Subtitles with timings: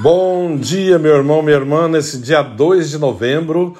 [0.00, 3.76] Bom dia, meu irmão, minha irmã, nesse dia 2 de novembro,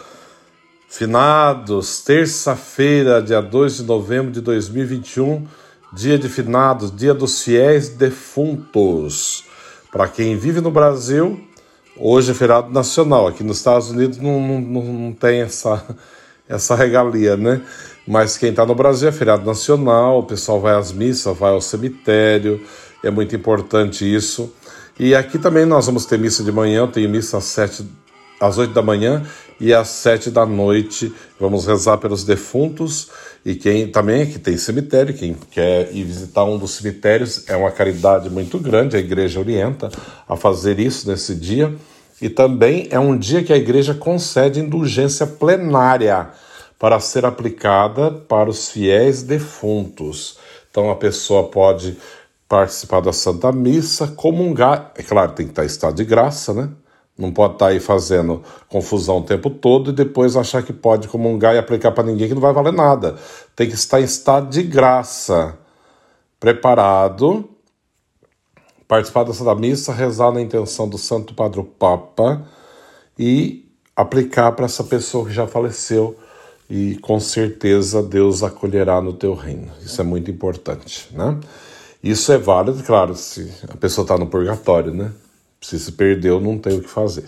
[0.89, 5.47] finados, terça-feira, dia 2 de novembro de 2021,
[5.93, 9.45] dia de finados, dia dos fiéis defuntos.
[9.93, 11.41] Para quem vive no Brasil,
[11.97, 15.87] hoje é feriado nacional, aqui nos Estados Unidos não, não, não tem essa,
[16.49, 17.63] essa regalia, né?
[18.05, 21.60] Mas quem está no Brasil é feriado nacional, o pessoal vai às missas, vai ao
[21.60, 22.60] cemitério,
[23.05, 24.53] é muito importante isso.
[24.99, 27.87] E aqui também nós vamos ter missa de manhã, eu tenho missa às sete,
[28.41, 29.24] às oito da manhã
[29.60, 31.15] e às sete da noite.
[31.38, 33.09] Vamos rezar pelos defuntos
[33.45, 37.71] e quem também que tem cemitério, quem quer ir visitar um dos cemitérios, é uma
[37.71, 39.88] caridade muito grande, a igreja orienta
[40.29, 41.73] a fazer isso nesse dia.
[42.21, 46.30] E também é um dia que a igreja concede indulgência plenária
[46.76, 50.38] para ser aplicada para os fiéis defuntos.
[50.71, 51.96] Então a pessoa pode
[52.49, 54.93] participar da Santa Missa, comungar.
[54.96, 56.71] É claro, tem que estar em estado de graça, né?
[57.16, 61.54] Não pode estar aí fazendo confusão o tempo todo e depois achar que pode comungar
[61.54, 63.16] e aplicar para ninguém que não vai valer nada.
[63.57, 65.59] Tem que estar em estado de graça,
[66.38, 67.50] preparado,
[68.87, 72.47] participar da Santa Missa, rezar na intenção do Santo Padre Papa
[73.19, 76.16] e aplicar para essa pessoa que já faleceu
[76.70, 79.72] e com certeza Deus acolherá no teu reino.
[79.84, 81.36] Isso é muito importante, né?
[82.03, 85.12] Isso é válido, claro, se a pessoa está no purgatório, né?
[85.60, 87.26] Se se perdeu, não tem o que fazer.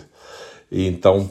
[0.71, 1.29] Então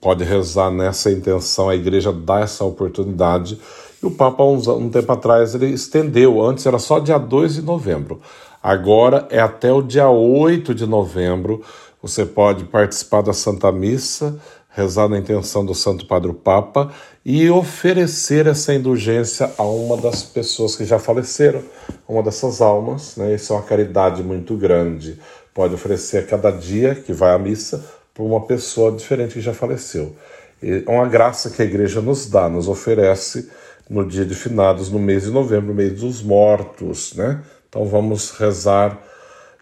[0.00, 3.58] pode rezar nessa intenção, a igreja dá essa oportunidade.
[4.02, 6.44] E o Papa, um tempo atrás, ele estendeu.
[6.44, 8.20] Antes era só dia 2 de novembro.
[8.60, 11.62] Agora é até o dia 8 de novembro.
[12.02, 14.36] Você pode participar da Santa Missa
[14.74, 16.92] rezar na intenção do Santo Padre Papa
[17.24, 21.62] e oferecer essa indulgência a uma das pessoas que já faleceram,
[22.08, 23.16] uma dessas almas.
[23.16, 23.34] Né?
[23.34, 25.18] Isso é uma caridade muito grande.
[25.54, 27.84] Pode oferecer a cada dia que vai à missa
[28.14, 30.16] para uma pessoa diferente que já faleceu.
[30.62, 33.50] É uma graça que a igreja nos dá, nos oferece
[33.90, 37.14] no dia de finados, no mês de novembro, mês dos mortos.
[37.14, 37.42] Né?
[37.68, 38.98] Então vamos rezar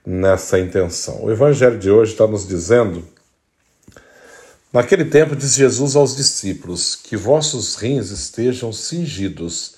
[0.07, 1.25] nessa intenção.
[1.25, 3.03] O evangelho de hoje está nos dizendo
[4.73, 9.75] Naquele tempo disse Jesus aos discípulos: Que vossos rins estejam cingidos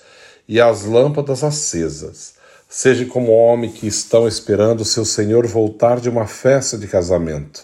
[0.47, 2.35] e as lâmpadas acesas.
[2.69, 7.63] Seja como homem que estão esperando seu senhor voltar de uma festa de casamento,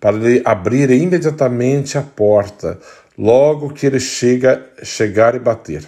[0.00, 2.78] para lhe abrir imediatamente a porta,
[3.16, 5.84] logo que ele chega, chegar e bater.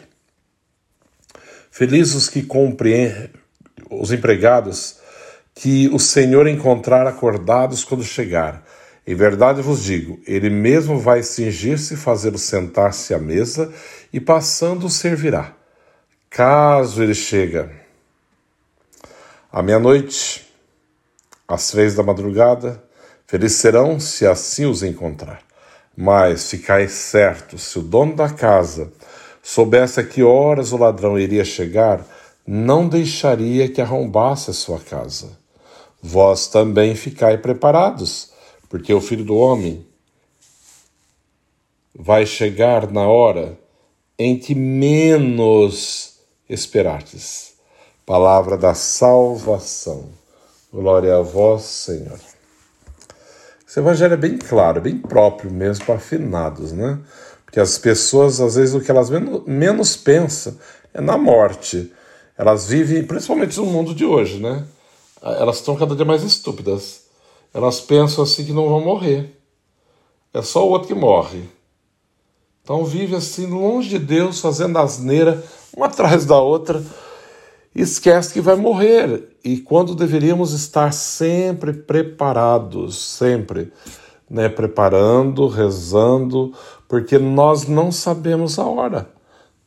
[1.70, 3.30] Felizes os que compreendem,
[3.90, 4.96] os empregados,
[5.54, 8.64] que o Senhor encontrar acordados quando chegar.
[9.06, 13.72] Em verdade vos digo: ele mesmo vai cingir-se, fazê-lo sentar-se à mesa
[14.12, 15.54] e passando o servirá.
[16.28, 17.70] Caso ele chega
[19.52, 20.48] à meia-noite,
[21.48, 22.82] às três da madrugada,
[23.26, 25.42] felizes serão se assim os encontrar.
[25.96, 28.92] Mas ficai certo, se o dono da casa
[29.42, 32.06] soubesse a que horas o ladrão iria chegar,
[32.46, 35.38] não deixaria que arrombasse a sua casa.
[36.00, 38.29] Vós também ficai preparados
[38.70, 39.84] porque o filho do homem
[41.92, 43.58] vai chegar na hora
[44.16, 47.54] em que menos esperardes.
[48.06, 50.08] Palavra da salvação.
[50.72, 52.18] Glória a vós, Senhor.
[53.66, 57.00] Esse evangelho é bem claro, bem próprio mesmo para afinados, né?
[57.44, 60.56] Porque as pessoas, às vezes, o que elas menos, menos pensam
[60.94, 61.92] é na morte.
[62.38, 64.64] Elas vivem, principalmente no mundo de hoje, né?
[65.20, 67.09] Elas estão cada dia mais estúpidas
[67.52, 69.40] elas pensam assim que não vão morrer.
[70.32, 71.42] É só o outro que morre.
[72.62, 75.42] Então vive assim longe de Deus, fazendo asneira,
[75.76, 76.82] uma atrás da outra,
[77.74, 79.36] e esquece que vai morrer.
[79.44, 83.72] E quando deveríamos estar sempre preparados, sempre,
[84.28, 86.52] né, preparando, rezando,
[86.88, 89.10] porque nós não sabemos a hora.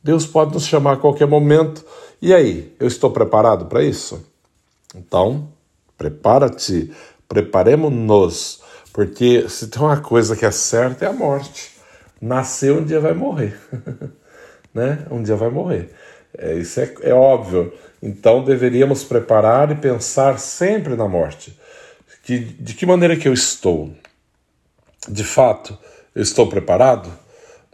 [0.02, 1.84] Deus pode nos chamar a qualquer momento.
[2.20, 4.24] E aí, eu estou preparado para isso?
[4.94, 5.48] Então,
[5.96, 6.92] prepara-te
[7.28, 8.62] Preparemos-nos,
[8.92, 11.72] porque se tem uma coisa que é certa é a morte.
[12.20, 13.58] Nascer um dia vai morrer,
[14.72, 15.06] né?
[15.10, 15.90] Um dia vai morrer.
[16.36, 17.72] É, isso é, é óbvio.
[18.02, 21.58] Então deveríamos preparar e pensar sempre na morte.
[22.22, 23.94] Que, de que maneira que eu estou?
[25.08, 25.76] De fato,
[26.14, 27.12] eu estou preparado?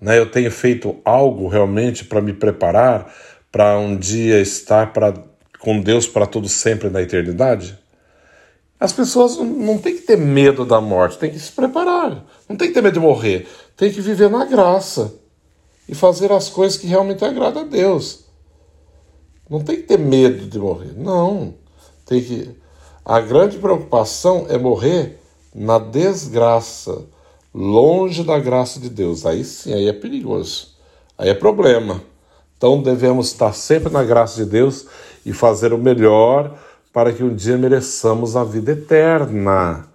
[0.00, 0.18] Né?
[0.18, 3.12] Eu tenho feito algo realmente para me preparar
[3.52, 5.12] para um dia estar pra,
[5.58, 7.78] com Deus para todo sempre na eternidade?
[8.80, 12.24] As pessoas não têm que ter medo da morte, tem que se preparar.
[12.48, 13.46] Não tem que ter medo de morrer.
[13.76, 15.14] Tem que viver na graça
[15.86, 18.24] e fazer as coisas que realmente agradam a Deus.
[19.50, 20.94] Não tem que ter medo de morrer.
[20.96, 21.54] Não.
[22.06, 22.56] Tem que.
[23.04, 25.20] A grande preocupação é morrer
[25.54, 27.04] na desgraça,
[27.52, 30.68] longe da graça de Deus, aí sim, aí é perigoso,
[31.18, 32.02] aí é problema.
[32.56, 34.86] Então devemos estar sempre na graça de Deus
[35.26, 36.56] e fazer o melhor
[36.92, 39.86] para que um dia mereçamos a vida eterna.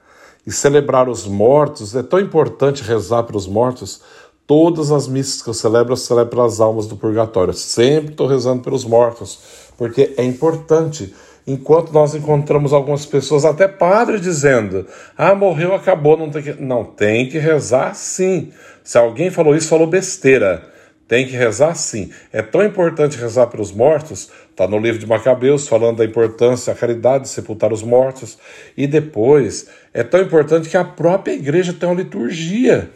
[0.46, 4.02] E celebrar os mortos, é tão importante rezar pelos mortos.
[4.46, 7.54] Todas as missas que eu celebro, eu celebro pelas almas do purgatório.
[7.54, 9.40] sempre estou rezando pelos mortos,
[9.76, 11.14] porque é importante
[11.48, 14.86] enquanto nós encontramos algumas pessoas, até padre, dizendo:
[15.18, 16.54] ah, morreu, acabou, não tem que.
[16.54, 18.52] Não, tem que rezar sim.
[18.84, 20.75] Se alguém falou isso, falou besteira.
[21.08, 22.12] Tem que rezar sim.
[22.34, 26.76] É tão importante rezar pelos mortos, está no livro de Macabeus, falando da importância, a
[26.76, 28.38] caridade de sepultar os mortos.
[28.76, 32.90] E depois, é tão importante que a própria igreja tem uma liturgia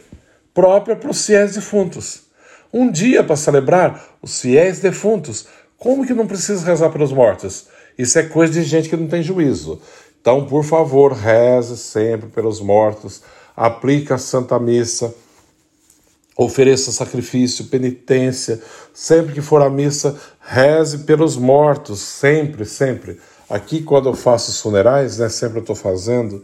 [0.52, 2.22] própria para os fiéis defuntos.
[2.72, 5.46] Um dia para celebrar os fiéis defuntos.
[5.76, 7.68] Como que não precisa rezar pelos mortos?
[7.96, 9.80] Isso é coisa de gente que não tem juízo.
[10.20, 13.22] Então, por favor, reze sempre pelos mortos,
[13.56, 15.14] aplique a Santa Missa,
[16.44, 18.60] ofereça sacrifício, penitência.
[18.94, 23.18] Sempre que for à missa, reze pelos mortos, sempre, sempre.
[23.48, 26.42] Aqui, quando eu faço os funerais, né, sempre eu estou fazendo,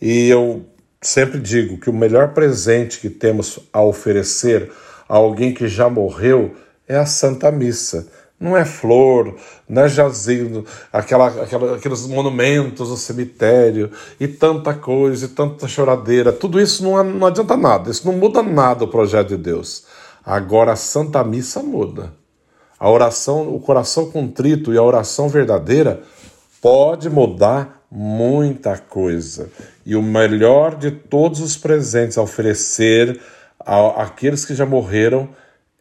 [0.00, 0.64] e eu
[1.00, 4.70] sempre digo que o melhor presente que temos a oferecer
[5.08, 6.54] a alguém que já morreu
[6.86, 8.06] é a Santa Missa
[8.42, 9.36] não é flor,
[9.68, 16.32] não é jazido, aquela, aquela, aqueles monumentos no cemitério e tanta coisa, e tanta choradeira.
[16.32, 19.84] Tudo isso não, não adianta nada, isso não muda nada o projeto de Deus.
[20.26, 22.12] Agora a Santa Missa muda.
[22.78, 26.02] A oração, o coração contrito e a oração verdadeira
[26.60, 29.50] pode mudar muita coisa.
[29.86, 33.20] E o melhor de todos os presentes a oferecer
[33.60, 35.28] àqueles que já morreram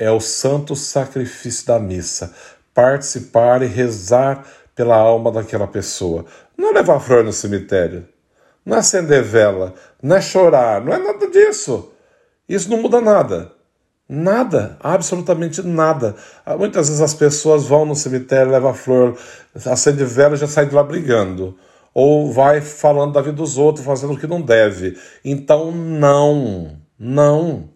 [0.02, 2.34] é o santo sacrifício da missa.
[2.74, 4.44] Participar e rezar
[4.76, 6.26] pela alma daquela pessoa.
[6.58, 8.08] Não é levar flor no cemitério.
[8.66, 9.76] Não é acender vela.
[10.02, 10.84] Não é chorar.
[10.84, 11.92] Não é nada disso.
[12.50, 13.52] Isso não muda nada.
[14.10, 16.16] Nada, absolutamente nada.
[16.58, 19.16] Muitas vezes as pessoas vão no cemitério, levam flor,
[19.54, 21.56] acende vela e já sai de lá brigando.
[21.94, 24.98] Ou vai falando da vida dos outros, fazendo o que não deve.
[25.24, 27.70] Então, não, não.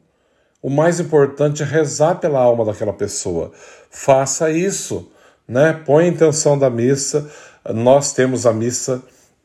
[0.65, 3.51] O mais importante é rezar pela alma daquela pessoa.
[3.91, 5.11] Faça isso,
[5.47, 5.79] né?
[5.85, 7.29] Põe a intenção da missa.
[7.71, 8.99] Nós temos a missa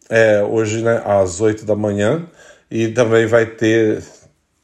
[0.08, 2.26] é, hoje né, às oito da manhã
[2.70, 4.02] e também vai ter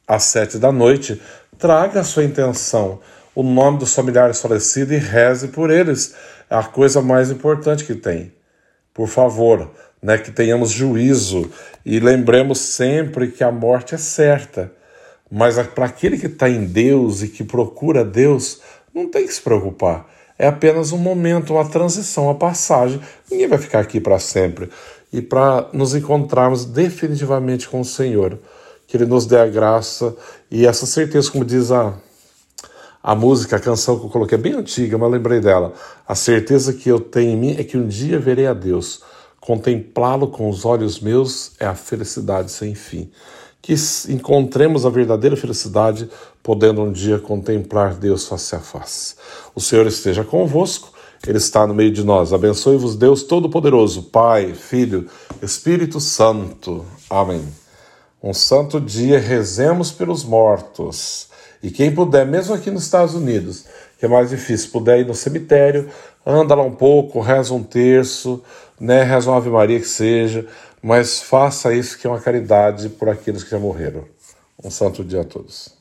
[0.08, 1.20] às sete da noite.
[1.58, 3.00] Traga a sua intenção,
[3.35, 6.14] o nome dos familiares falecidos e reze por eles.
[6.49, 8.32] É a coisa mais importante que tem.
[8.94, 11.51] Por favor, né, que tenhamos juízo
[11.84, 14.72] e lembremos sempre que a morte é certa.
[15.30, 18.60] Mas para aquele que está em Deus e que procura Deus,
[18.94, 20.06] não tem que se preocupar.
[20.38, 23.00] É apenas um momento, uma transição, uma passagem.
[23.30, 24.70] Ninguém vai ficar aqui para sempre.
[25.12, 28.38] E para nos encontrarmos definitivamente com o Senhor,
[28.86, 30.14] que Ele nos dê a graça
[30.50, 31.94] e essa certeza, como diz a,
[33.02, 35.72] a música, a canção que eu coloquei, é bem antiga, mas lembrei dela.
[36.06, 39.02] A certeza que eu tenho em mim é que um dia verei a Deus.
[39.40, 43.10] Contemplá-lo com os olhos meus é a felicidade sem fim
[43.60, 43.75] que
[44.08, 46.08] encontremos a verdadeira felicidade,
[46.43, 49.17] podendo um dia contemplar Deus face a face.
[49.55, 50.93] O Senhor esteja convosco,
[51.27, 52.32] Ele está no meio de nós.
[52.32, 55.08] Abençoe-vos, Deus Todo-Poderoso, Pai, Filho,
[55.43, 56.84] Espírito Santo.
[57.10, 57.43] Amém.
[58.22, 61.29] Um santo dia, rezemos pelos mortos.
[61.63, 63.65] E quem puder, mesmo aqui nos Estados Unidos,
[63.98, 65.89] que é mais difícil, puder ir no cemitério,
[66.25, 68.43] anda lá um pouco, reza um terço,
[68.81, 70.46] né, reza uma Ave Maria que seja,
[70.82, 74.04] mas faça isso que é uma caridade por aqueles que já morreram.
[74.62, 75.75] Um santo dia a todos.